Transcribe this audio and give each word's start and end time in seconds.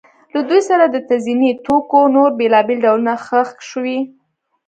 له 0.33 0.41
دوی 0.49 0.61
سره 0.69 0.85
د 0.87 0.95
تزیني 1.09 1.51
توکو 1.65 2.01
نور 2.15 2.29
بېلابېل 2.39 2.79
ډولونه 2.85 3.13
ښخ 3.25 3.49
شوي 3.69 3.99